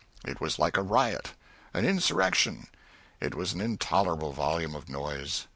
It 0.25 0.41
was 0.41 0.57
like 0.57 0.77
a 0.77 0.81
riot, 0.81 1.33
an 1.75 1.85
insurrection; 1.85 2.65
it 3.19 3.35
was 3.35 3.53
an 3.53 3.61
intolerable 3.61 4.33
volume 4.33 4.73
of 4.73 4.89
noise. 4.89 5.45